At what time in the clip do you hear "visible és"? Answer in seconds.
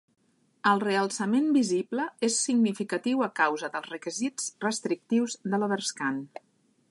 1.57-2.37